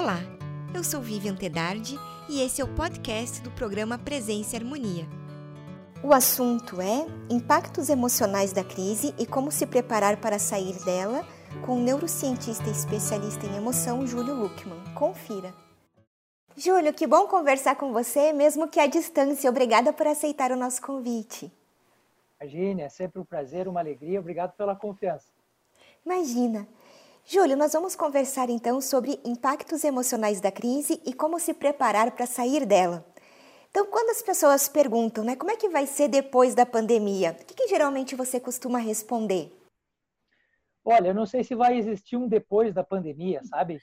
[0.00, 0.20] Olá,
[0.72, 1.96] eu sou Vivian Tedardi
[2.28, 5.04] e esse é o podcast do programa Presença e Harmonia.
[6.04, 11.26] O assunto é impactos emocionais da crise e como se preparar para sair dela
[11.66, 14.78] com o neurocientista especialista em emoção Júlio Luckman.
[14.94, 15.52] Confira.
[16.56, 19.50] Júlio, que bom conversar com você, mesmo que à distância.
[19.50, 21.50] Obrigada por aceitar o nosso convite.
[22.40, 24.20] Imagine, é sempre um prazer, uma alegria.
[24.20, 25.26] Obrigado pela confiança.
[26.06, 26.68] Imagina.
[27.30, 32.24] Júlio, nós vamos conversar então sobre impactos emocionais da crise e como se preparar para
[32.24, 33.04] sair dela.
[33.68, 37.44] Então, quando as pessoas perguntam, né, como é que vai ser depois da pandemia, o
[37.44, 39.52] que, que geralmente você costuma responder?
[40.82, 43.78] Olha, eu não sei se vai existir um depois da pandemia, sabe?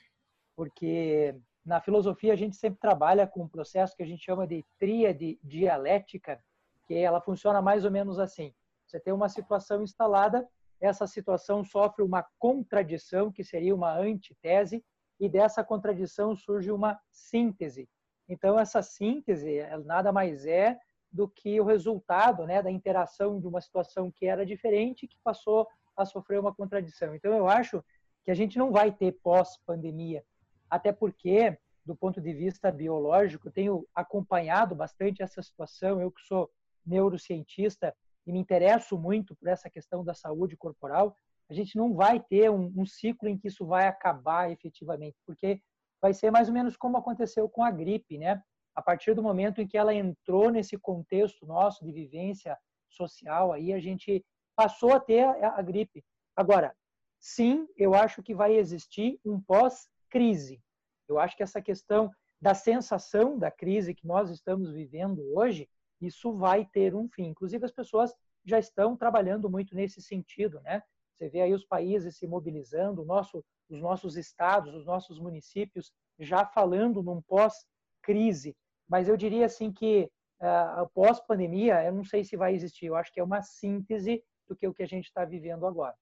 [0.55, 4.65] Porque na filosofia a gente sempre trabalha com um processo que a gente chama de
[4.79, 6.43] tríade dialética,
[6.87, 8.51] que ela funciona mais ou menos assim.
[8.87, 14.83] Você tem uma situação instalada essa situação sofre uma contradição, que seria uma antitese,
[15.19, 17.89] e dessa contradição surge uma síntese.
[18.27, 20.77] Então, essa síntese nada mais é
[21.11, 25.67] do que o resultado né, da interação de uma situação que era diferente que passou
[25.95, 27.15] a sofrer uma contradição.
[27.15, 27.83] Então, eu acho
[28.23, 30.25] que a gente não vai ter pós-pandemia,
[30.69, 36.01] até porque, do ponto de vista biológico, tenho acompanhado bastante essa situação.
[36.01, 36.51] Eu que sou
[36.85, 41.15] neurocientista, e me interesso muito por essa questão da saúde corporal,
[41.49, 45.61] a gente não vai ter um, um, ciclo em que isso vai acabar efetivamente, porque
[46.01, 48.41] vai ser mais ou menos como aconteceu com a gripe, né?
[48.73, 52.57] A partir do momento em que ela entrou nesse contexto nosso de vivência
[52.89, 56.03] social, aí a gente passou a ter a, a gripe.
[56.35, 56.75] Agora,
[57.19, 60.61] sim, eu acho que vai existir um pós-crise.
[61.07, 65.69] Eu acho que essa questão da sensação da crise que nós estamos vivendo hoje,
[66.01, 67.27] isso vai ter um fim.
[67.27, 68.13] Inclusive, as pessoas
[68.43, 70.83] já estão trabalhando muito nesse sentido, né?
[71.13, 76.45] Você vê aí os países se mobilizando, nosso, os nossos estados, os nossos municípios já
[76.45, 78.55] falando num pós-crise.
[78.87, 80.09] Mas eu diria assim que
[80.41, 82.87] uh, pós-pandemia, eu não sei se vai existir.
[82.87, 85.95] Eu acho que é uma síntese do que o que a gente está vivendo agora.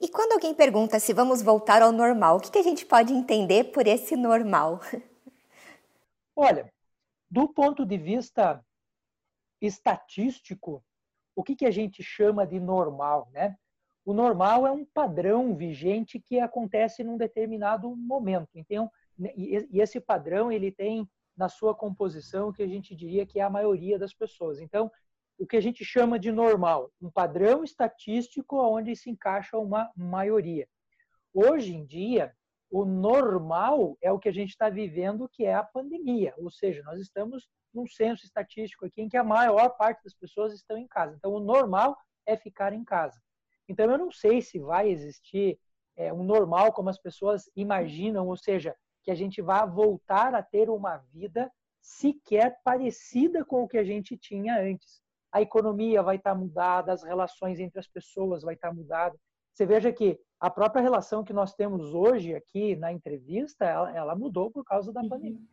[0.00, 3.12] E quando alguém pergunta se vamos voltar ao normal, o que, que a gente pode
[3.12, 4.80] entender por esse normal?
[6.36, 6.72] Olha,
[7.30, 8.64] do ponto de vista
[9.60, 10.84] estatístico,
[11.34, 13.56] o que, que a gente chama de normal, né?
[14.04, 18.48] O normal é um padrão vigente que acontece num determinado momento.
[18.54, 18.90] Então,
[19.36, 21.06] e esse padrão ele tem
[21.36, 24.60] na sua composição o que a gente diria que é a maioria das pessoas.
[24.60, 24.90] Então,
[25.38, 30.66] o que a gente chama de normal, um padrão estatístico onde se encaixa uma maioria.
[31.32, 32.34] Hoje em dia,
[32.70, 36.34] o normal é o que a gente está vivendo, que é a pandemia.
[36.38, 40.52] Ou seja, nós estamos num censo estatístico aqui em que a maior parte das pessoas
[40.52, 41.14] estão em casa.
[41.16, 41.96] Então, o normal
[42.26, 43.18] é ficar em casa.
[43.68, 45.58] Então, eu não sei se vai existir
[45.96, 50.42] é, um normal como as pessoas imaginam, ou seja, que a gente vá voltar a
[50.42, 55.00] ter uma vida sequer parecida com o que a gente tinha antes.
[55.32, 59.18] A economia vai estar mudada, as relações entre as pessoas vai estar mudada.
[59.52, 64.14] Você veja que a própria relação que nós temos hoje aqui na entrevista, ela, ela
[64.14, 65.08] mudou por causa da uhum.
[65.08, 65.48] pandemia.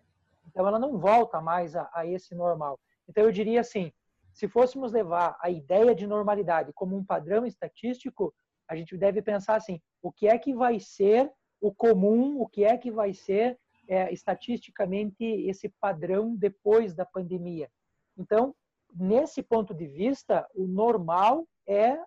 [0.48, 2.80] Então, ela não volta mais a, a esse normal.
[3.08, 3.92] Então, eu diria assim,
[4.32, 8.34] se fôssemos levar a ideia de normalidade como um padrão estatístico,
[8.68, 11.32] a gente deve pensar assim: o que é que vai ser
[11.62, 13.58] o comum, o que é que vai ser
[13.88, 17.70] é, estatisticamente esse padrão depois da pandemia?
[18.18, 18.54] Então,
[18.94, 21.98] nesse ponto de vista, o normal é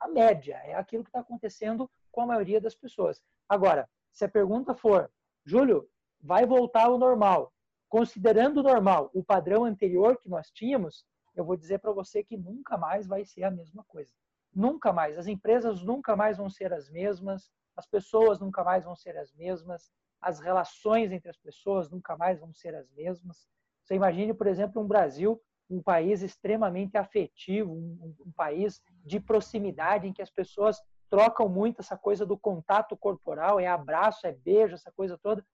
[0.00, 3.22] a média, é aquilo que está acontecendo com a maioria das pessoas.
[3.48, 5.10] Agora, se a pergunta for,
[5.44, 5.88] Júlio,
[6.20, 7.52] vai voltar ao normal,
[7.88, 12.36] considerando o normal o padrão anterior que nós tínhamos, eu vou dizer para você que
[12.36, 14.12] nunca mais vai ser a mesma coisa.
[14.54, 15.18] Nunca mais.
[15.18, 19.32] As empresas nunca mais vão ser as mesmas, as pessoas nunca mais vão ser as
[19.34, 23.46] mesmas, as relações entre as pessoas nunca mais vão ser as mesmas.
[23.82, 30.06] Você imagine, por exemplo, um Brasil um país extremamente afetivo, um, um, país de proximidade
[30.06, 34.74] em que as pessoas trocam muito essa coisa do contato corporal, é abraço, é beijo,
[34.74, 35.44] essa coisa toda.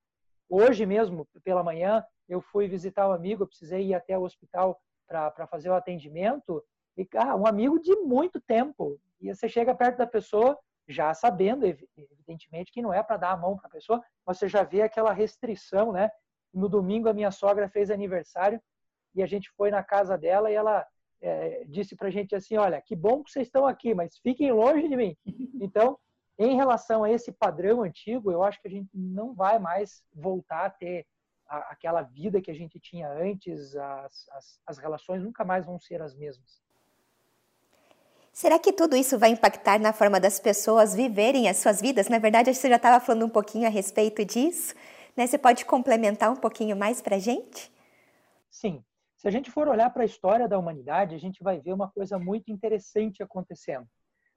[0.48, 4.78] Hoje mesmo, pela manhã, eu fui visitar um amigo, eu precisei ir até o hospital
[5.06, 6.62] para fazer o atendimento,
[6.96, 8.98] e ah, um amigo de muito tempo.
[9.20, 10.58] E você chega perto da pessoa,
[10.88, 14.62] já sabendo, evidentemente, que não é para dar a mão para a pessoa, você já
[14.62, 16.10] vê aquela restrição, né?
[16.52, 18.60] No domingo, a minha sogra fez aniversário,
[19.14, 20.86] e a gente foi na casa dela e ela
[21.20, 24.52] é, disse para a gente assim, olha, que bom que vocês estão aqui, mas fiquem
[24.52, 25.16] longe de mim.
[25.60, 25.96] Então,
[26.38, 30.66] em relação a esse padrão antigo, eu acho que a gente não vai mais voltar
[30.66, 31.06] a ter
[31.46, 35.78] a, aquela vida que a gente tinha antes, as, as, as relações nunca mais vão
[35.78, 36.60] ser as mesmas.
[38.32, 42.08] Será que tudo isso vai impactar na forma das pessoas viverem as suas vidas?
[42.08, 44.74] Na verdade, você já estava falando um pouquinho a respeito disso.
[45.14, 45.26] Né?
[45.26, 47.70] Você pode complementar um pouquinho mais para a gente?
[48.50, 48.82] Sim.
[49.22, 51.88] Se a gente for olhar para a história da humanidade, a gente vai ver uma
[51.88, 53.86] coisa muito interessante acontecendo.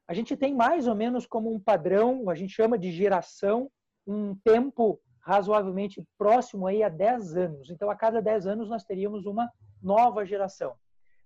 [0.08, 3.68] A gente tem mais ou menos como um padrão, a gente chama de geração,
[4.06, 7.72] um tempo razoavelmente próximo aí a 10 anos.
[7.72, 9.52] Então, a cada 10 anos nós teríamos uma
[9.82, 10.76] nova geração.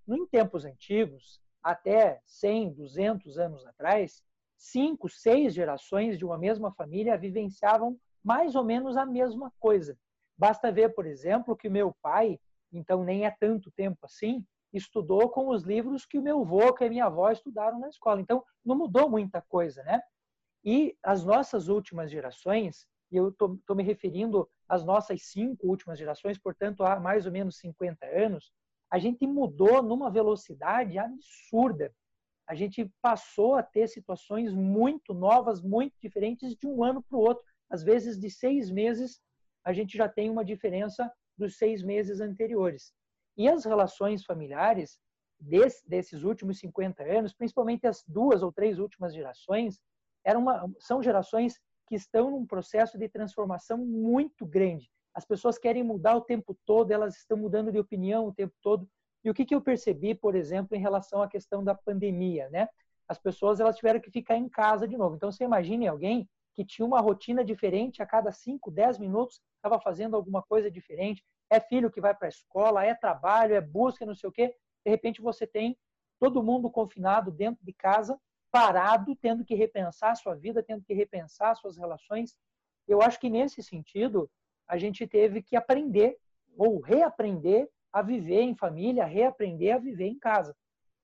[0.07, 4.23] Em tempos antigos, até 100, 200 anos atrás,
[4.57, 9.97] cinco, seis gerações de uma mesma família vivenciavam mais ou menos a mesma coisa.
[10.37, 12.39] Basta ver, por exemplo, que meu pai,
[12.71, 16.83] então nem é tanto tempo assim, estudou com os livros que o meu avô, que
[16.83, 18.21] a minha avó estudaram na escola.
[18.21, 20.01] Então, não mudou muita coisa, né?
[20.63, 26.37] E as nossas últimas gerações, e eu estou me referindo às nossas cinco últimas gerações,
[26.37, 28.51] portanto, há mais ou menos 50 anos,
[28.91, 31.93] a gente mudou numa velocidade absurda.
[32.47, 37.21] A gente passou a ter situações muito novas, muito diferentes de um ano para o
[37.21, 37.43] outro.
[37.69, 39.21] Às vezes, de seis meses,
[39.63, 42.93] a gente já tem uma diferença dos seis meses anteriores.
[43.37, 44.99] E as relações familiares
[45.39, 49.79] desse, desses últimos 50 anos, principalmente as duas ou três últimas gerações,
[50.23, 54.91] eram uma, são gerações que estão num processo de transformação muito grande.
[55.13, 58.87] As pessoas querem mudar o tempo todo, elas estão mudando de opinião o tempo todo.
[59.23, 62.67] E o que, que eu percebi, por exemplo, em relação à questão da pandemia, né?
[63.07, 65.15] As pessoas elas tiveram que ficar em casa de novo.
[65.15, 69.79] Então, você imagine alguém que tinha uma rotina diferente a cada 5, 10 minutos, estava
[69.79, 71.23] fazendo alguma coisa diferente.
[71.49, 74.55] É filho que vai para a escola, é trabalho, é busca, não sei o quê.
[74.85, 75.77] De repente, você tem
[76.19, 78.19] todo mundo confinado dentro de casa,
[78.51, 82.35] parado, tendo que repensar a sua vida, tendo que repensar suas relações.
[82.87, 84.29] Eu acho que nesse sentido,
[84.67, 86.17] a gente teve que aprender
[86.57, 90.55] ou reaprender a viver em família, reaprender a viver em casa.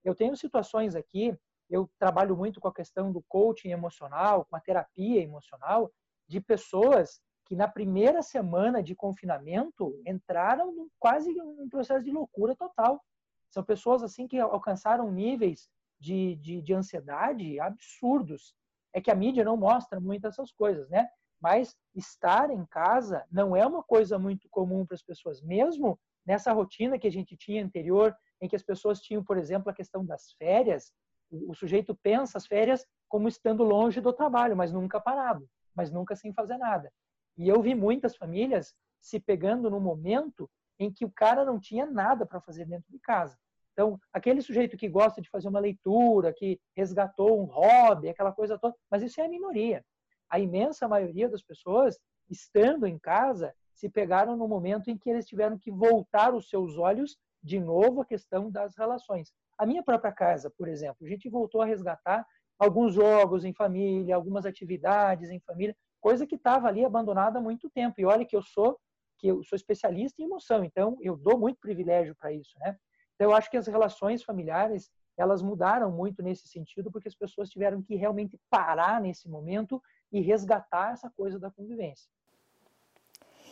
[0.03, 1.35] Eu tenho situações aqui,
[1.69, 5.91] eu trabalho muito com a questão do coaching emocional, com a terapia emocional,
[6.27, 12.55] de pessoas que na primeira semana de confinamento entraram num, quase um processo de loucura
[12.55, 13.01] total.
[13.49, 15.69] São pessoas assim que alcançaram níveis
[15.99, 18.55] de, de, de ansiedade absurdos.
[18.93, 21.07] É que a mídia não mostra muito essas coisas, né?
[21.39, 26.51] Mas estar em casa não é uma coisa muito comum para as pessoas, mesmo nessa
[26.51, 30.03] rotina que a gente tinha anterior, em que as pessoas tinham, por exemplo, a questão
[30.03, 30.91] das férias.
[31.31, 36.15] O, sujeito pensa as férias como estando longe do trabalho, mas nunca parado, mas nunca
[36.15, 36.91] sem fazer nada.
[37.37, 40.49] E eu vi muitas famílias se pegando no momento
[40.79, 43.37] em que o cara não tinha nada para fazer dentro de casa.
[43.73, 48.57] Então, aquele sujeito que gosta de fazer uma leitura, que resgatou um hobby, aquela coisa
[48.57, 49.83] toda, mas isso é a minoria
[50.29, 51.99] a imensa maioria das pessoas,
[52.29, 56.77] estando em casa, se pegaram no momento em que eles tiveram que voltar os seus
[56.77, 59.31] olhos de novo à questão das relações.
[59.57, 62.25] A minha própria casa, por exemplo, a gente voltou a resgatar
[62.57, 67.69] alguns jogos em família, algumas atividades em família, coisa que estava ali abandonada há muito
[67.69, 67.99] tempo.
[67.99, 68.79] E olha que eu sou
[69.17, 72.77] que eu sou especialista em emoção, então eu dou muito privilégio para isso, né?
[73.15, 77.49] Então eu acho que as relações familiares elas mudaram muito nesse sentido porque as pessoas
[77.49, 79.81] tiveram que realmente parar nesse momento
[80.11, 82.09] e resgatar essa coisa da convivência.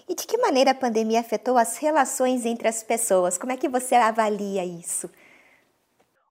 [0.08, 3.38] E de que maneira a pandemia afetou as relações entre as pessoas?
[3.38, 5.10] Como é que você avalia isso?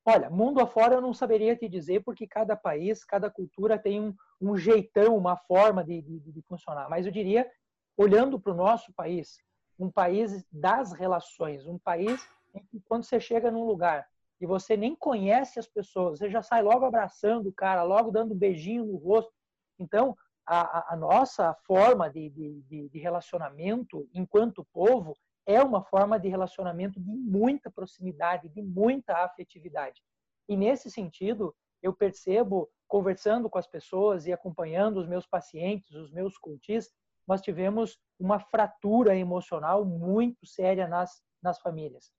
[0.04, 4.14] Olha, mundo afora eu não saberia te dizer, porque cada país, cada cultura tem um,
[4.40, 6.88] um jeitão, uma forma de, de, de funcionar.
[6.88, 7.48] Mas eu diria,
[7.96, 9.38] olhando para o nosso país,
[9.78, 14.06] um país das relações, um país em que quando você chega num lugar
[14.40, 18.34] e você nem conhece as pessoas, você já sai logo abraçando o cara, logo dando
[18.34, 19.32] um beijinho no rosto,
[19.78, 26.28] então, a, a nossa forma de, de, de relacionamento enquanto povo é uma forma de
[26.28, 30.02] relacionamento de muita proximidade, de muita afetividade.
[30.48, 36.12] E nesse sentido, eu percebo, conversando com as pessoas e acompanhando os meus pacientes, os
[36.12, 36.90] meus coaches,
[37.26, 42.10] nós tivemos uma fratura emocional muito séria nas, nas famílias.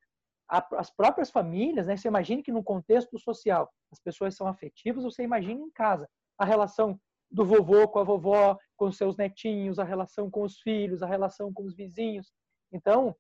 [0.50, 5.24] As próprias famílias, né, você imagine que no contexto social as pessoas são afetivas, você
[5.24, 7.00] imagina em casa a relação
[7.32, 11.52] do vovô com a vovó, com seus netinhos, a relação com os filhos, a relação
[11.52, 12.32] com os vizinhos.
[12.74, 13.16] Então,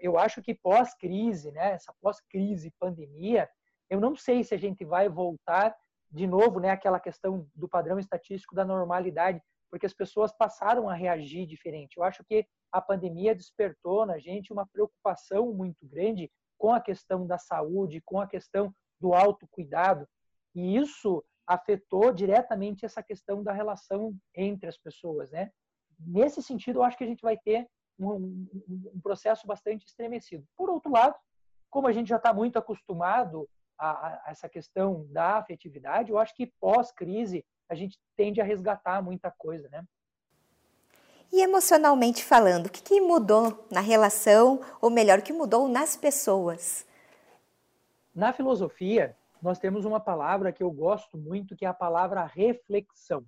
[0.00, 3.48] eu, acho que pós-crise, né, essa pós-crise pandemia,
[3.88, 5.74] eu não sei se a gente vai voltar
[6.10, 10.94] de novo, né, aquela questão do padrão estatístico da normalidade, porque as pessoas passaram a
[10.94, 11.96] reagir diferente.
[11.96, 17.26] Eu acho que a pandemia despertou na gente uma preocupação muito grande com a questão
[17.26, 20.06] da saúde, com a questão do autocuidado.
[20.54, 25.50] E isso afetou diretamente essa questão da relação entre as pessoas, né?
[25.98, 27.68] Nesse sentido, eu acho que a gente vai ter
[28.00, 28.46] um,
[28.94, 30.46] um, processo bastante estremecido.
[30.56, 31.14] Por outro lado,
[31.68, 36.34] como a gente já está muito acostumado a, a essa questão da afetividade, eu acho
[36.34, 39.84] que pós-crise a gente tende a resgatar muita coisa, né?
[41.32, 45.96] E emocionalmente falando, o que, que mudou na relação, ou melhor, o que mudou nas
[45.96, 46.84] pessoas?
[48.12, 53.24] Na filosofia, nós temos uma palavra que eu gosto muito, que é a palavra reflexão.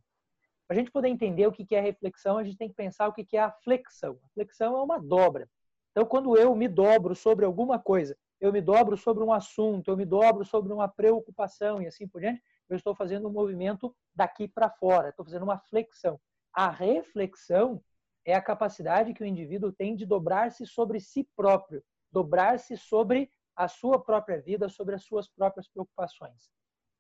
[0.73, 3.13] Para a gente poder entender o que é reflexão, a gente tem que pensar o
[3.13, 4.19] que é a flexão.
[4.25, 5.47] A flexão é uma dobra.
[5.91, 9.99] Então, quando eu me dobro sobre alguma coisa, eu me dobro sobre um assunto, eu
[9.99, 14.49] me dobro sobre uma preocupação e assim por diante, eu estou fazendo um movimento daqui
[14.49, 16.19] para fora, estou fazendo uma flexão.
[16.55, 17.79] A reflexão
[18.25, 23.69] é a capacidade que o indivíduo tem de dobrar-se sobre si próprio, dobrar-se sobre a
[23.69, 26.51] sua própria vida, sobre as suas próprias preocupações.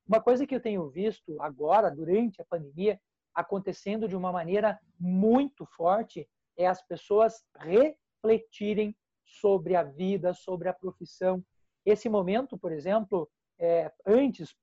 [0.06, 3.00] Uma coisa que eu tenho visto agora, durante a pandemia,
[3.34, 10.72] acontecendo de uma maneira muito forte, é as pessoas refletirem sobre a vida, sobre a
[10.72, 11.44] profissão.
[11.84, 14.54] Esse momento, por exemplo, é, antes,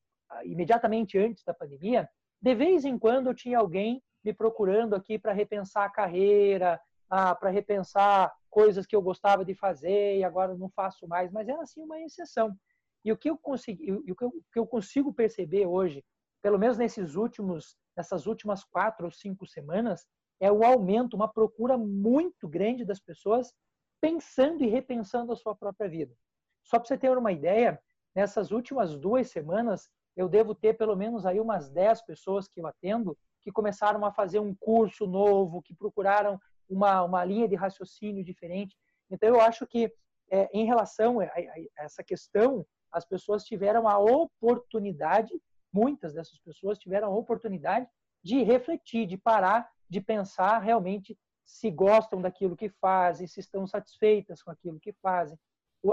[0.43, 2.07] imediatamente antes da pandemia,
[2.41, 7.33] de vez em quando eu tinha alguém me procurando aqui para repensar a carreira, ah,
[7.33, 11.61] para repensar coisas que eu gostava de fazer e agora não faço mais, mas era
[11.61, 12.55] assim uma exceção.
[13.03, 16.03] E o que eu consegui, o que eu, o que eu consigo perceber hoje,
[16.41, 20.05] pelo menos nesses últimos, nessas últimas quatro ou cinco semanas,
[20.39, 23.53] é o aumento, uma procura muito grande das pessoas
[24.01, 26.15] pensando e repensando a sua própria vida.
[26.63, 27.79] Só para você ter uma ideia,
[28.15, 32.67] nessas últimas duas semanas eu devo ter pelo menos aí umas 10 pessoas que eu
[32.67, 38.23] atendo que começaram a fazer um curso novo, que procuraram uma, uma linha de raciocínio
[38.23, 38.75] diferente.
[39.09, 39.91] Então, eu acho que,
[40.29, 45.33] é, em relação a, a, essa questão, as pessoas tiveram a oportunidade,
[45.71, 47.87] muitas dessas pessoas tiveram a oportunidade
[48.23, 54.41] de refletir, de parar, de pensar realmente se gostam daquilo que fazem, se estão satisfeitas
[54.43, 55.37] com aquilo que fazem.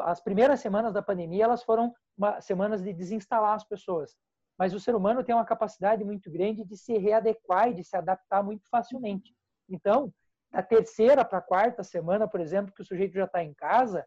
[0.02, 1.95] As primeiras semanas da pandemia, elas foram
[2.40, 4.16] semanas de desinstalar as pessoas.
[4.59, 7.97] Mas o ser humano tem uma capacidade muito grande de se readequar e de se
[7.97, 9.35] adaptar muito facilmente.
[9.68, 10.12] Então,
[10.50, 14.06] da terceira para a quarta semana, por exemplo, que o sujeito já está em casa,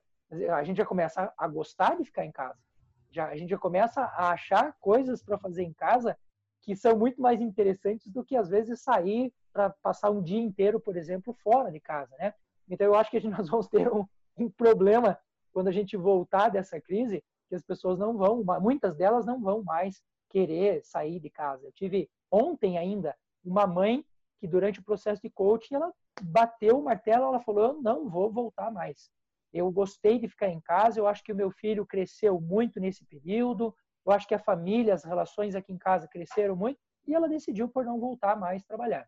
[0.56, 2.60] a gente já começa a gostar de ficar em casa.
[3.12, 6.18] Já, a gente já começa a achar coisas para fazer em casa
[6.62, 10.80] que são muito mais interessantes do que às vezes sair para passar um dia inteiro,
[10.80, 12.34] por exemplo, fora de casa, né?
[12.70, 14.06] Então eu acho que nós vamos ter um,
[14.38, 15.18] um problema
[15.52, 19.64] quando a gente voltar dessa crise, que as pessoas não vão, muitas delas não vão
[19.64, 21.66] mais querer sair de casa.
[21.66, 24.06] Eu tive ontem ainda uma mãe
[24.40, 28.32] que durante o processo de coaching ela bateu o martelo, ela falou: "Eu não vou
[28.32, 29.12] voltar mais.
[29.54, 33.04] Eu gostei de ficar em casa, eu acho que o meu filho cresceu muito nesse
[33.06, 33.76] período,
[34.06, 37.68] eu acho que a família, as relações aqui em casa cresceram muito e ela decidiu
[37.68, 39.08] por não voltar mais trabalhar.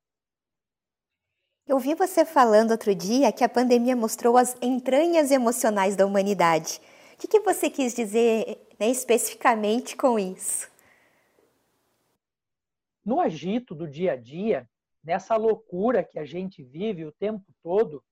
[1.67, 6.81] Eu vi você falando outro dia que a pandemia mostrou as entranhas emocionais da humanidade.
[7.13, 10.69] O que, que você quis dizer né, especificamente com isso?
[13.05, 14.69] No agito do dia a dia,
[15.03, 18.03] nessa loucura que a gente vive o tempo todo,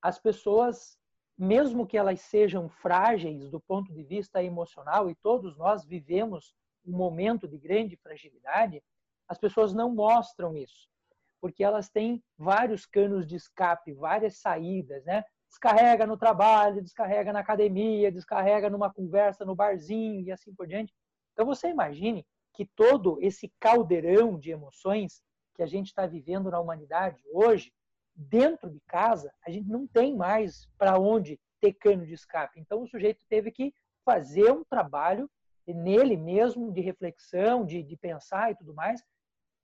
[0.00, 0.98] as pessoas,
[1.38, 6.96] mesmo que elas sejam frágeis do ponto de vista emocional, e todos nós vivemos um
[6.96, 8.82] momento de grande fragilidade,
[9.28, 10.88] as pessoas não mostram isso,
[11.40, 15.24] porque elas têm vários canos de escape, várias saídas, né?
[15.48, 20.92] Descarrega no trabalho, descarrega na academia, descarrega numa conversa no barzinho e assim por diante.
[21.32, 25.22] Então você imagine que todo esse caldeirão de emoções
[25.54, 27.72] que a gente está vivendo na humanidade hoje,
[28.14, 32.60] dentro de casa, a gente não tem mais para onde ter cano de escape.
[32.60, 35.30] Então, o sujeito teve que fazer um trabalho
[35.66, 39.02] nele mesmo, de reflexão, de, de pensar e tudo mais,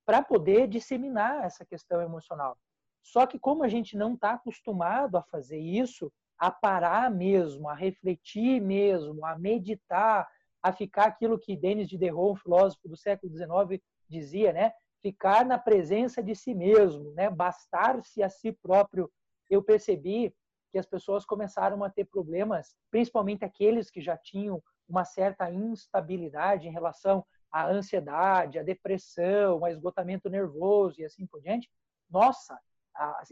[0.06, 2.56] para poder disseminar essa questão emocional.
[3.02, 7.74] Só que, como a gente não está acostumado a fazer isso, a parar mesmo, a
[7.74, 10.28] refletir mesmo, a meditar,
[10.62, 14.72] a ficar aquilo que Denis Diderot, um filósofo do século XIX, dizia, né?
[15.00, 17.30] Ficar na presença de si mesmo, né?
[17.30, 19.10] Bastar-se a si próprio.
[19.48, 20.34] Eu percebi
[20.70, 26.66] que as pessoas começaram a ter problemas, principalmente aqueles que já tinham uma certa instabilidade
[26.66, 31.70] em relação à ansiedade, à depressão, ao esgotamento nervoso e assim por diante.
[32.10, 32.58] Nossa,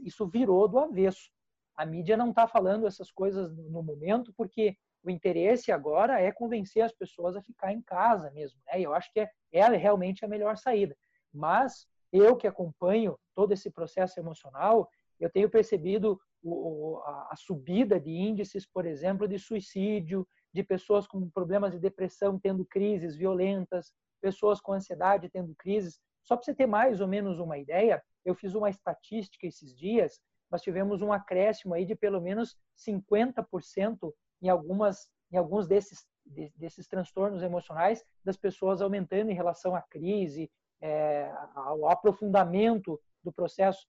[0.03, 1.31] isso virou do avesso.
[1.77, 6.83] A mídia não está falando essas coisas no momento porque o interesse agora é convencer
[6.83, 8.81] as pessoas a ficar em casa mesmo, né?
[8.81, 10.97] E eu acho que é, é realmente a melhor saída.
[11.37, 14.89] Mas eu que acompanho todo esse processo emocional,
[15.21, 21.07] eu tenho percebido o, a, a subida de índices, por exemplo, de suicídio, de pessoas
[21.07, 26.01] com problemas de depressão tendo crises violentas, pessoas com ansiedade tendo crises.
[26.23, 30.21] Só para você ter mais ou menos uma ideia, eu fiz uma estatística esses dias,
[30.51, 34.13] nós tivemos um acréscimo aí de pelo menos 50%
[34.43, 39.83] em algumas em alguns desses de, desses transtornos emocionais das pessoas aumentando em relação à
[39.83, 43.87] crise, é, ao aprofundamento do processo.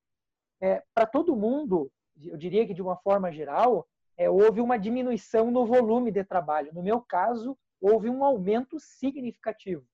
[0.62, 1.92] É, Para todo mundo,
[2.24, 6.74] eu diria que de uma forma geral, é, houve uma diminuição no volume de trabalho.
[6.74, 9.86] No meu caso, houve um aumento significativo.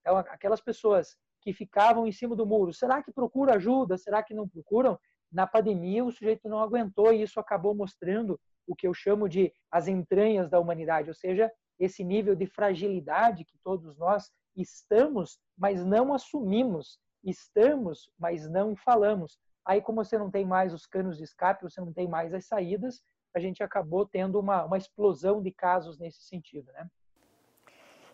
[0.00, 3.98] Então, aquelas pessoas que ficavam em cima do muro, será que procuram ajuda?
[3.98, 4.98] Será que não procuram?
[5.32, 9.52] Na pandemia, o sujeito não aguentou e isso acabou mostrando o que eu chamo de
[9.70, 15.84] as entranhas da humanidade, ou seja, esse nível de fragilidade que todos nós estamos, mas
[15.84, 19.38] não assumimos, estamos, mas não falamos.
[19.64, 22.46] Aí, como você não tem mais os canos de escape, você não tem mais as
[22.46, 23.02] saídas,
[23.34, 26.88] a gente acabou tendo uma, uma explosão de casos nesse sentido, né?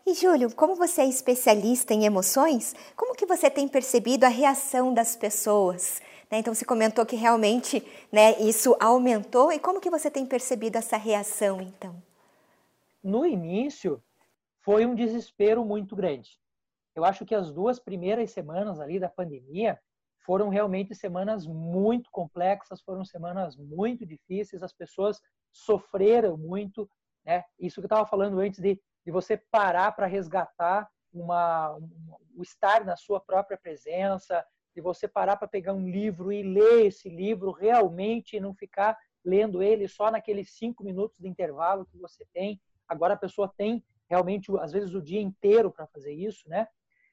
[0.07, 4.95] E Júlio, como você é especialista em emoções, como que você tem percebido a reação
[4.95, 6.01] das pessoas?
[6.31, 6.39] Né?
[6.39, 9.53] Então, você comentou que realmente né, isso aumentou.
[9.53, 12.03] E como que você tem percebido essa reação, então?
[13.03, 14.03] No início,
[14.71, 16.39] foi um desespero muito grande.
[16.95, 19.77] Eu acho que as duas primeiras semanas ali da pandemia
[20.25, 26.89] foram realmente semanas muito complexas, foram semanas muito difíceis, as pessoas sofreram muito,
[27.25, 27.43] né?
[27.59, 32.43] Isso que eu estava falando antes de, de você parar para resgatar uma, um, o
[32.45, 37.09] estar na sua própria presença, de você parar para pegar um livro e ler esse
[37.09, 42.25] livro realmente e não ficar lendo ele só naqueles cinco minutos de intervalo que você
[42.33, 42.61] tem.
[42.87, 46.67] Agora a pessoa tem realmente, às vezes, o dia inteiro para fazer isso, né?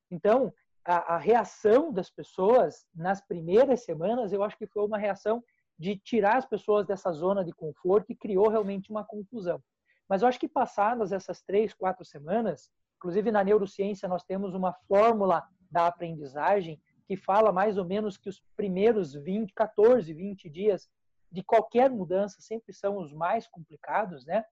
[0.10, 0.52] Então,
[0.84, 5.44] a, a, reação das pessoas nas primeiras semanas, eu acho que foi uma reação
[5.78, 9.62] de tirar as pessoas dessa zona de conforto e criou realmente uma confusão.
[10.10, 14.74] Mas eu acho que passadas essas três, quatro semanas, inclusive na neurociência nós temos uma
[14.88, 20.90] fórmula da aprendizagem que fala mais ou menos que os primeiros 20, 14, 20 dias
[21.32, 24.44] de qualquer mudança sempre são os mais complicados, né?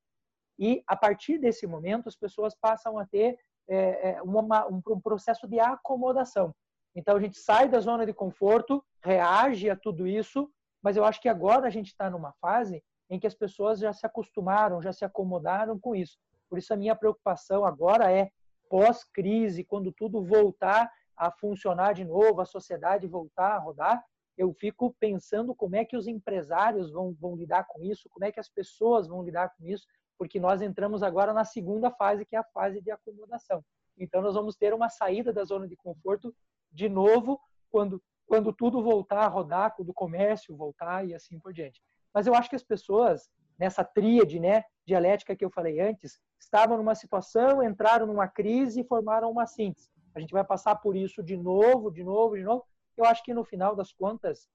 [0.57, 5.00] E a partir desse momento as pessoas passam a ter é, é uma, um, um
[5.00, 6.53] processo de acomodação.
[6.95, 10.50] Então a gente sai da zona de conforto, reage a tudo isso,
[10.81, 13.91] mas eu acho que agora a gente está numa fase em que as pessoas já
[13.91, 16.18] se acostumaram, já se acomodaram com isso.
[16.50, 18.29] Por isso a minha preocupação agora é
[18.70, 24.03] pós-crise, quando tudo voltar a funcionar de novo, a sociedade voltar a rodar,
[24.37, 28.31] eu fico pensando como é que os empresários vão, vão lidar com isso, como é
[28.31, 32.35] que as pessoas vão lidar com isso, porque nós entramos agora na segunda fase, que
[32.35, 33.63] é a fase de acomodação.
[33.97, 36.35] Então, nós vamos ter uma saída da zona de conforto
[36.71, 41.53] de novo quando, quando tudo voltar a rodar, quando o comércio voltar e assim por
[41.53, 41.81] diante.
[42.13, 46.77] Mas eu acho que as pessoas, nessa tríade né, dialética que eu falei antes, estavam
[46.77, 51.21] numa situação, entraram numa crise e formaram uma síntese a gente vai passar por isso
[51.21, 52.65] de novo, de novo, de novo.
[52.95, 54.47] Eu acho que no final das contas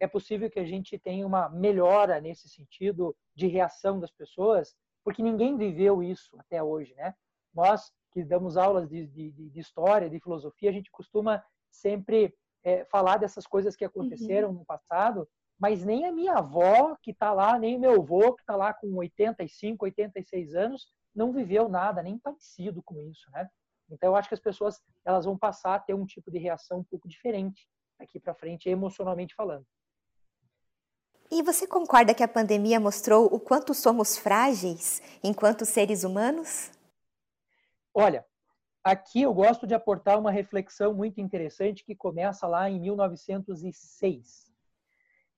[0.00, 5.22] é possível que a gente tenha uma melhora nesse sentido de reação das pessoas, porque
[5.22, 7.14] ninguém viveu isso até hoje, né?
[7.54, 12.84] Nós que damos aulas de, de, de história, de filosofia, a gente costuma sempre é,
[12.84, 14.54] falar dessas coisas que aconteceram uhum.
[14.54, 18.56] no passado, mas nem a minha avó que está lá, nem meu avô que está
[18.56, 23.48] lá com 85, 86 anos, não viveu nada nem parecido com isso, né?
[23.90, 26.78] Então, eu acho que as pessoas elas vão passar a ter um tipo de reação
[26.78, 29.66] um pouco diferente aqui para frente, emocionalmente falando.
[31.30, 36.70] E você concorda que a pandemia mostrou o quanto somos frágeis enquanto seres humanos?
[37.92, 38.24] Olha,
[38.82, 44.52] aqui eu gosto de aportar uma reflexão muito interessante que começa lá em 1906.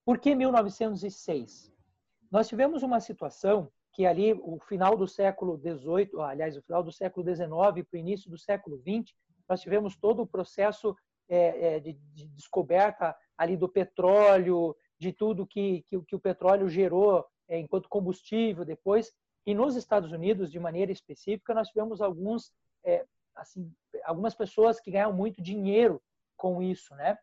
[0.05, 1.73] Por que 1906?
[2.31, 6.93] Nós tivemos uma situação que ali o final do século XVIII, aliás, o final do
[6.93, 9.15] século XIX para o início do século XX,
[9.49, 10.95] nós tivemos todo o processo
[11.29, 17.25] é, de, de, descoberta ali do petróleo, de tudo que, que, que o petróleo gerou
[17.49, 19.13] é, enquanto combustível depois.
[19.47, 22.53] E nos Estados Unidos, de maneira específica, nós tivemos alguns,
[22.85, 23.05] é,
[23.35, 23.73] assim,
[24.05, 26.03] algumas pessoas que ganham muito dinheiro
[26.37, 27.17] com isso, né?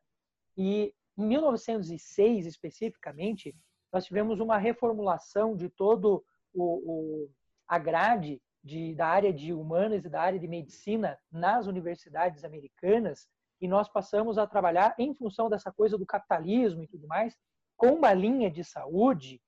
[0.55, 3.55] E em 1906, especificamente,
[3.91, 7.29] nós tivemos uma reformulação de todo o, o,
[7.67, 13.27] a grade de, da área de humanas e da área de medicina nas universidades americanas
[13.59, 17.37] e nós passamos a trabalhar em função dessa coisa do capitalismo e tudo mais,
[17.75, 19.41] com uma linha de saúde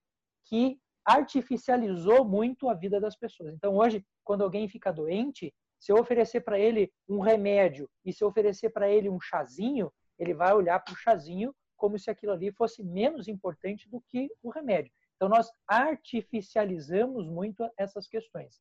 [0.45, 3.53] que artificializou muito a vida das pessoas.
[3.53, 8.23] Então, hoje, quando alguém fica doente, se eu oferecer para ele um remédio e se
[8.23, 12.31] eu oferecer para ele um chazinho, ele vai olhar para o chazinho como se aquilo
[12.31, 14.91] ali fosse menos importante do que o remédio.
[15.15, 18.59] Então, nós artificializamos muito essas questões.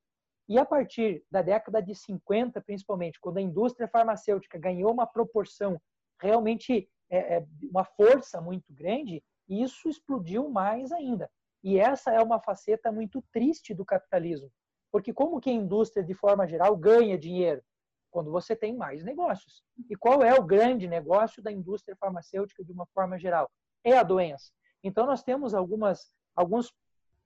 [0.48, 5.80] E a partir da década de 50, principalmente, quando a indústria farmacêutica ganhou uma proporção
[6.20, 11.30] realmente, é, é, uma força muito grande, isso explodiu mais ainda.
[11.62, 14.50] E essa é uma faceta muito triste do capitalismo,
[14.92, 17.62] Porque como que a indústria, de forma geral, ganha dinheiro?
[18.10, 19.64] Quando você tem mais negócios.
[19.90, 23.50] E qual é o grande negócio da indústria farmacêutica, de uma forma geral?
[23.82, 24.52] É a doença.
[24.82, 26.72] Então, nós temos algumas, alguns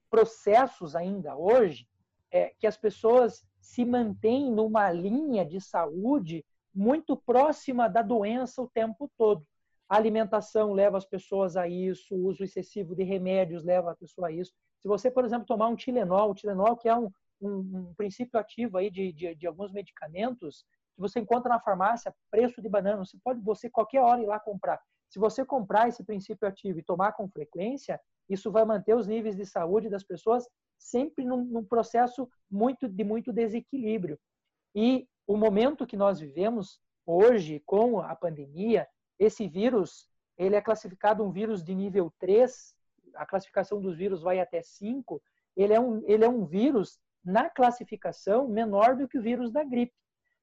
[0.08, 1.86] processos ainda hoje
[2.30, 8.68] é, que as pessoas se mantêm numa linha de saúde muito próxima da doença o
[8.68, 9.44] tempo todo.
[9.88, 14.28] A alimentação leva as pessoas a isso, o uso excessivo de remédios leva a pessoa
[14.28, 14.52] a isso.
[14.82, 18.38] Se você, por exemplo, tomar um Tilenol, o Tilenol que é um, um, um princípio
[18.38, 23.04] ativo aí de, de, de, alguns medicamentos que você encontra na farmácia, preço de banana,
[23.04, 24.78] você pode você qualquer hora ir lá comprar.
[25.08, 27.98] Se você comprar esse princípio ativo e tomar com frequência,
[28.28, 30.46] isso vai manter os níveis de saúde das pessoas
[30.76, 34.18] sempre num, num processo muito de muito desequilíbrio.
[34.74, 38.86] E o momento que nós vivemos hoje com a pandemia,
[39.18, 42.74] esse vírus, ele é classificado um vírus de nível 3,
[43.14, 45.20] a classificação dos vírus vai até 5,
[45.56, 49.64] ele é um, ele é um vírus na classificação menor do que o vírus da
[49.64, 49.94] gripe.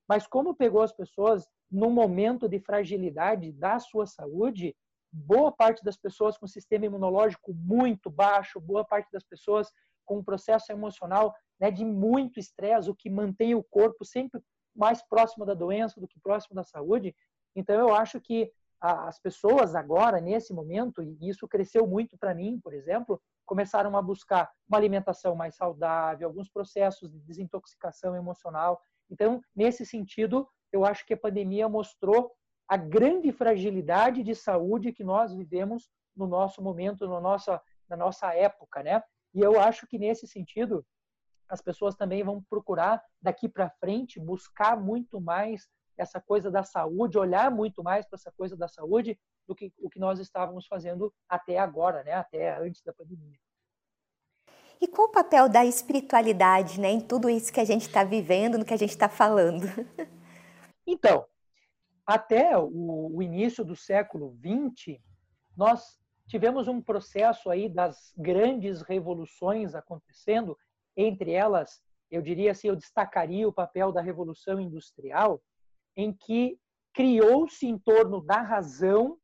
[0.07, 4.75] Mas como pegou as pessoas num momento de fragilidade da sua saúde,
[5.11, 9.71] boa parte das pessoas com sistema imunológico muito baixo, boa parte das pessoas
[10.03, 14.41] com um processo emocional né, de muito estresse, o que mantém o corpo sempre
[14.75, 17.15] mais próximo da doença do que próximo da saúde.
[17.55, 22.59] Então, eu acho que as pessoas agora, nesse momento, e isso cresceu muito para mim,
[22.61, 28.79] por exemplo, começaram a buscar uma alimentação mais saudável, alguns processos de desintoxicação emocional.
[29.09, 32.31] Então, nesse sentido, eu acho que a pandemia mostrou
[32.67, 38.33] a grande fragilidade de saúde que nós vivemos no nosso momento, no nossa, na nossa
[38.33, 39.01] época, né?
[39.33, 40.85] E eu acho que nesse sentido,
[41.47, 47.17] as pessoas também vão procurar daqui para frente buscar muito mais essa coisa da saúde,
[47.17, 51.13] olhar muito mais para essa coisa da saúde do que o que nós estávamos fazendo
[51.29, 52.13] até agora, né?
[52.13, 53.37] Até antes da pandemia.
[54.81, 58.57] E qual o papel da espiritualidade, né, em tudo isso que a gente está vivendo,
[58.57, 59.65] no que a gente está falando?
[60.87, 61.25] Então,
[62.05, 64.99] até o, o início do século XX,
[65.57, 70.55] nós tivemos um processo aí das grandes revoluções acontecendo,
[70.95, 71.81] entre elas,
[72.11, 75.41] eu diria assim, eu destacaria o papel da Revolução Industrial,
[75.95, 76.59] em que
[76.93, 79.17] criou-se em torno da razão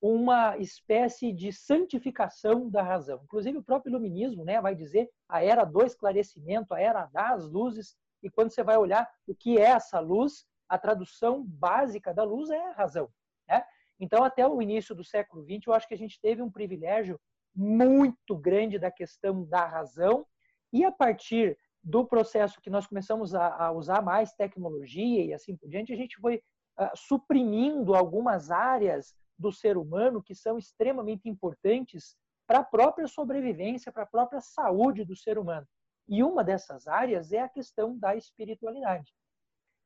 [0.00, 3.20] uma espécie de santificação da razão.
[3.22, 7.96] Inclusive o próprio iluminismo, né, vai dizer a era do esclarecimento, a era das luzes,
[8.20, 12.50] e quando você vai olhar o que é essa luz, a tradução básica da luz
[12.50, 13.08] é a razão.
[13.48, 13.64] Né?
[14.00, 17.20] Então, até o início do século XX, eu acho que a gente teve um privilégio
[17.54, 20.26] muito grande da questão da razão,
[20.72, 25.56] e a partir do processo que nós começamos a, a usar mais tecnologia e assim
[25.56, 26.36] por diante, a gente foi
[26.78, 32.16] uh, suprimindo algumas áreas do ser humano que são extremamente importantes
[32.46, 35.66] para a própria sobrevivência, para a própria saúde do ser humano.
[36.08, 39.12] E uma dessas áreas é a questão da espiritualidade.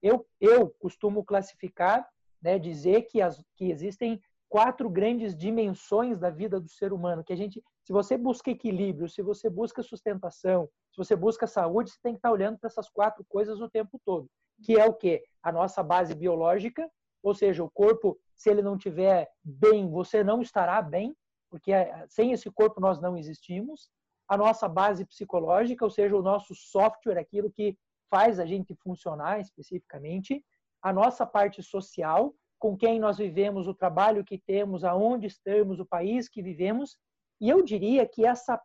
[0.02, 2.06] Eu, eu costumo classificar,
[2.42, 7.32] né, dizer que, as, que existem quatro grandes dimensões da vida do ser humano, que
[7.32, 11.98] a gente, se você busca equilíbrio, se você busca sustentação, se você busca saúde, você
[12.02, 14.30] tem que estar olhando para essas quatro coisas o tempo todo,
[14.64, 15.22] que é o que?
[15.42, 16.90] A nossa base biológica,
[17.22, 21.14] ou seja, o corpo, se ele não tiver bem, você não estará bem,
[21.50, 23.90] porque eh, sem esse corpo nós não existimos.
[24.26, 27.76] A nossa base psicológica, ou seja, o nosso software, aquilo que
[28.10, 30.42] faz a gente funcionar especificamente.
[30.80, 35.84] A nossa parte social, com quem nós vivemos, o trabalho que temos, aonde estamos, o
[35.84, 36.96] país que vivemos.
[37.38, 38.58] E eu diria que essa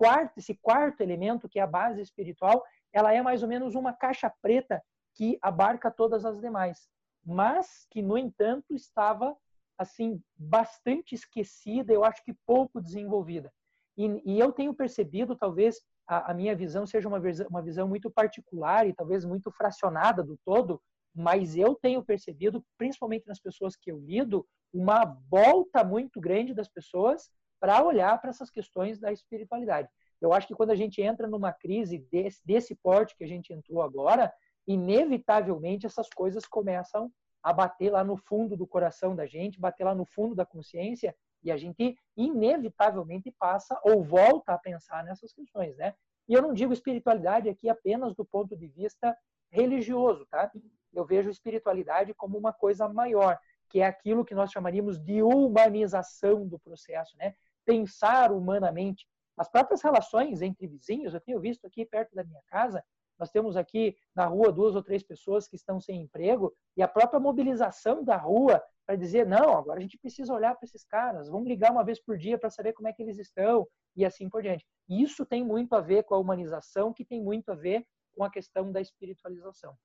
[0.00, 3.92] quarta, esse quarto elemento, que é a base espiritual, ela é mais ou menos uma
[3.92, 4.82] caixa preta
[5.14, 6.88] que abarca todas as demais,
[7.22, 9.36] mas que no entanto estava
[9.76, 13.52] assim bastante esquecida, eu acho que pouco desenvolvida.
[13.94, 18.10] E, e eu tenho percebido, talvez a, a minha visão seja uma uma visão muito
[18.10, 20.80] particular e talvez muito fracionada do todo,
[21.14, 26.68] mas eu tenho percebido, principalmente nas pessoas que eu lido, uma volta muito grande das
[26.68, 27.28] pessoas
[27.60, 29.88] para olhar para essas questões da espiritualidade.
[30.20, 33.52] Eu acho que quando a gente entra numa crise desse, desse porte que a gente
[33.52, 34.32] entrou agora,
[34.66, 39.94] inevitavelmente essas coisas começam a bater lá no fundo do coração da gente, bater lá
[39.94, 45.76] no fundo da consciência, e a gente inevitavelmente passa ou volta a pensar nessas questões,
[45.76, 45.94] né?
[46.28, 49.16] E eu não digo espiritualidade aqui apenas do ponto de vista
[49.50, 50.50] religioso, tá?
[50.92, 53.38] Eu vejo espiritualidade como uma coisa maior,
[53.70, 57.34] que é aquilo que nós chamaríamos de humanização do processo, né?
[57.64, 59.06] Pensar humanamente.
[59.36, 62.84] As próprias relações entre vizinhos, eu tenho visto aqui perto da minha casa,
[63.18, 66.88] nós temos aqui na rua duas ou três pessoas que estão sem emprego e a
[66.88, 71.28] própria mobilização da rua para dizer não, agora a gente precisa olhar para esses caras,
[71.28, 74.28] vamos ligar uma vez por dia para saber como é que eles estão e assim
[74.28, 74.66] por diante.
[74.88, 78.30] Isso tem muito a ver com a humanização, que tem muito a ver com a
[78.30, 79.76] questão da espiritualização.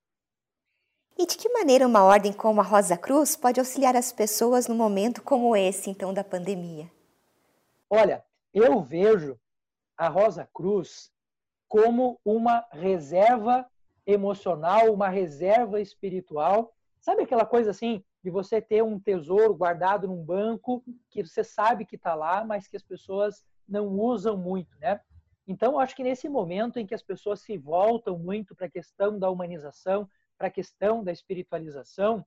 [1.17, 4.75] E de que maneira uma ordem como a Rosa Cruz pode auxiliar as pessoas num
[4.75, 6.91] momento como esse, então, da pandemia?
[7.97, 9.39] Olha, eu vejo
[9.97, 11.13] a Rosa Cruz
[11.65, 13.65] como uma reserva
[14.05, 16.75] emocional, uma reserva espiritual.
[16.99, 21.85] Sabe aquela coisa assim de você ter um tesouro guardado num banco que você sabe
[21.85, 24.99] que está lá, mas que as pessoas não usam muito, né?
[25.47, 29.17] Então, acho que nesse momento em que as pessoas se voltam muito para a questão
[29.17, 32.25] da humanização, para a questão da espiritualização,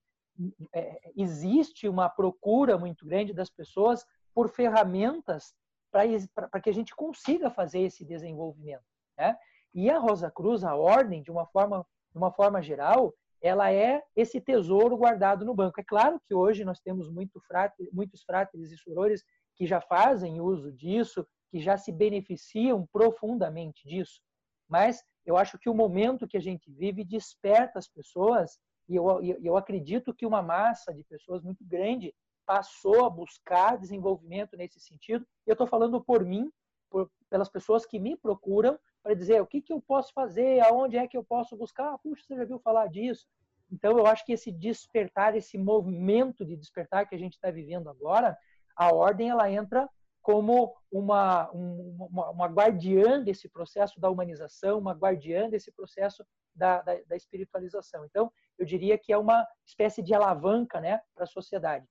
[0.72, 4.06] é, existe uma procura muito grande das pessoas
[4.38, 5.52] por ferramentas
[5.90, 8.84] para que a gente consiga fazer esse desenvolvimento.
[9.18, 9.36] Né?
[9.74, 14.00] E a Rosa Cruz, a ordem, de uma forma, de uma forma geral, ela é
[14.14, 15.80] esse tesouro guardado no banco.
[15.80, 19.24] É claro que hoje nós temos muito frate, muitos fráteres e sorores
[19.56, 24.20] que já fazem uso disso, que já se beneficiam profundamente disso.
[24.68, 28.56] Mas eu acho que o momento que a gente vive desperta as pessoas,
[28.88, 32.14] e eu, eu acredito que uma massa de pessoas muito grande
[32.48, 35.26] passou a buscar desenvolvimento nesse sentido.
[35.46, 36.50] Eu estou falando por mim,
[36.88, 40.96] por, pelas pessoas que me procuram para dizer o que, que eu posso fazer, aonde
[40.96, 41.92] é que eu posso buscar.
[41.92, 43.26] Ah, puxa, você já viu falar disso?
[43.70, 47.90] Então, eu acho que esse despertar, esse movimento de despertar que a gente está vivendo
[47.90, 48.34] agora,
[48.74, 49.86] a ordem ela entra
[50.22, 56.98] como uma, uma, uma, guardiã desse processo da humanização, uma guardiã desse processo da, da,
[57.06, 58.06] da espiritualização.
[58.06, 61.86] Então, eu diria que é uma espécie de alavanca né, para a sociedade.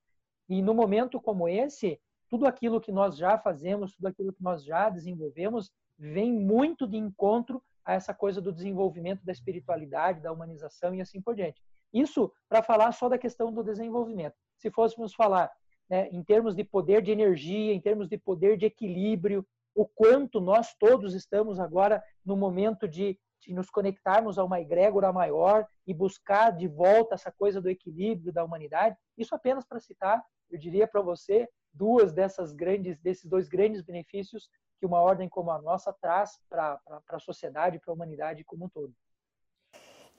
[0.50, 4.64] E no momento como esse, tudo aquilo que nós já fazemos, tudo aquilo que nós
[4.64, 10.94] já desenvolvemos, vem muito de encontro a essa coisa do desenvolvimento da espiritualidade, da humanização
[10.94, 11.62] e assim por diante.
[11.94, 14.36] Isso para falar só da questão do desenvolvimento.
[14.58, 15.50] Se fôssemos falar
[15.90, 20.42] né, em termos de poder de energia, em termos de poder de equilíbrio, o quanto
[20.42, 25.94] nós todos estamos agora no momento de, de nos conectarmos a uma egrégora maior e
[25.94, 28.98] buscar de volta essa coisa do equilíbrio da humanidade.
[29.18, 34.50] Isso apenas para citar, eu diria para você, duas dessas grandes, desses dois grandes benefícios
[34.80, 36.80] que uma ordem como a nossa traz para
[37.10, 38.94] a sociedade, para a humanidade como um todo.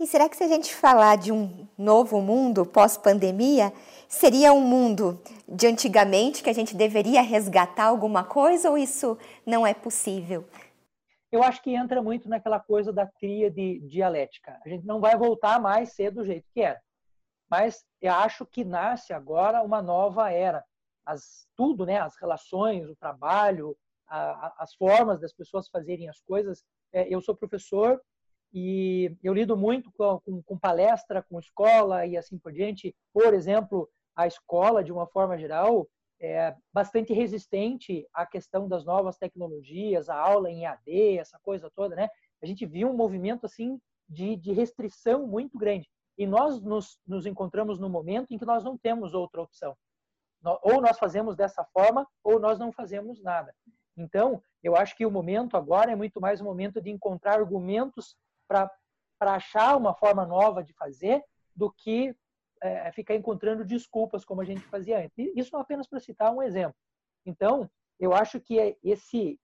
[0.01, 3.73] E será que se a gente falar de um novo mundo pós-pandemia,
[4.07, 9.67] seria um mundo de antigamente que a gente deveria resgatar alguma coisa ou isso não
[9.67, 10.45] é possível?
[11.33, 14.57] Eu acho que entra muito naquela coisa da tríade dialética.
[14.65, 16.81] A gente não vai voltar mais ser do jeito que era.
[17.51, 20.65] Mas eu acho que nasce agora uma nova era.
[21.05, 21.99] As, tudo, né?
[21.99, 26.65] As relações, o trabalho, a, a, as formas das pessoas fazerem as coisas.
[26.93, 28.01] É, eu sou professor
[28.53, 32.95] e eu lido muito com, com, com, palestra, com escola e assim por diante.
[33.13, 35.89] Por exemplo, a escola, de uma forma geral,
[36.21, 41.95] é bastante resistente à questão das novas tecnologias, a aula em AD, essa coisa toda,
[41.95, 42.09] né?
[42.43, 45.89] A gente viu um movimento assim de, de restrição muito grande.
[46.19, 49.77] E nós nos, nos encontramos no momento em que nós não temos outra opção.
[50.63, 53.55] Ou nós fazemos dessa forma, ou nós não fazemos nada.
[53.97, 58.17] Então, eu acho que o momento agora é muito mais um momento de encontrar argumentos
[58.49, 58.71] para
[59.21, 61.23] achar uma forma nova de fazer
[61.55, 62.15] do que
[62.61, 65.33] é, ficar encontrando desculpas como a gente fazia antes.
[65.37, 66.77] Isso apenas para citar um exemplo.
[67.25, 69.41] Então, eu acho que é esse,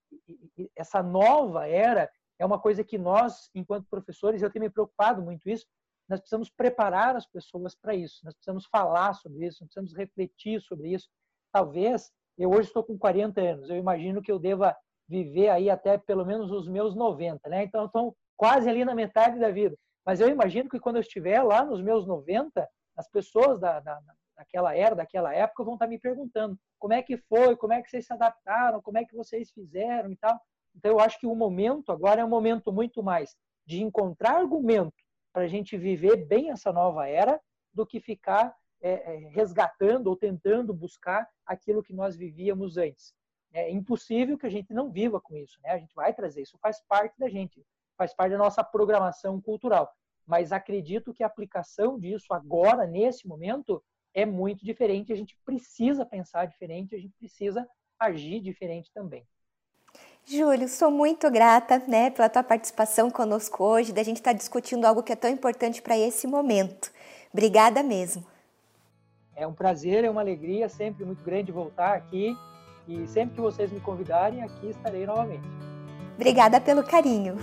[0.76, 5.48] essa nova era é uma coisa que nós, enquanto professores, eu tenho me preocupado muito
[5.48, 5.66] isso,
[6.08, 10.60] nós precisamos preparar as pessoas para isso, nós precisamos falar sobre isso, nós precisamos refletir
[10.60, 11.08] sobre isso.
[11.52, 14.76] Talvez, eu hoje estou com 40 anos, eu imagino que eu deva
[15.08, 17.64] viver aí até pelo menos os meus 90, né?
[17.64, 19.76] Então, então quase ali na metade da vida.
[20.04, 23.98] Mas eu imagino que quando eu estiver lá nos meus 90, as pessoas da, da,
[24.36, 27.88] daquela era, daquela época, vão estar me perguntando como é que foi, como é que
[27.88, 30.38] vocês se adaptaram, como é que vocês fizeram e tal.
[30.74, 33.34] Então, eu acho que o momento agora é um momento muito mais
[33.66, 35.03] de encontrar argumento
[35.34, 37.38] para a gente viver bem essa nova era
[37.74, 43.14] do que ficar é, é, resgatando ou tentando buscar aquilo que nós vivíamos antes.
[43.52, 45.72] É impossível que a gente não viva com isso, né?
[45.72, 47.62] A gente vai trazer isso, faz parte da gente
[47.96, 49.90] faz parte da nossa programação cultural.
[50.26, 55.12] Mas acredito que a aplicação disso agora, nesse momento, é muito diferente.
[55.12, 57.66] A gente precisa pensar diferente, a gente precisa
[57.98, 59.26] agir diferente também.
[60.26, 64.86] Júlio, sou muito grata né, pela tua participação conosco hoje, da gente estar tá discutindo
[64.86, 66.90] algo que é tão importante para esse momento.
[67.30, 68.24] Obrigada mesmo.
[69.36, 72.34] É um prazer, é uma alegria sempre muito grande voltar aqui
[72.88, 75.46] e sempre que vocês me convidarem, aqui estarei novamente.
[76.14, 77.36] Obrigada pelo carinho.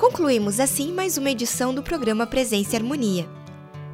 [0.00, 3.26] Concluímos assim mais uma edição do programa Presença e Harmonia.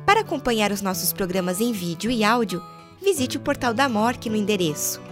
[0.06, 2.62] Para acompanhar os nossos programas em vídeo e áudio,
[3.02, 5.11] visite o portal da Mork no endereço